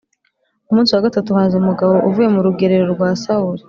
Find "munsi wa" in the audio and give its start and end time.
0.75-1.05